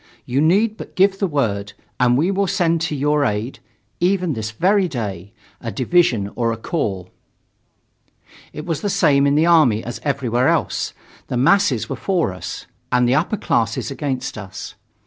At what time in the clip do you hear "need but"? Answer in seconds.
0.41-0.95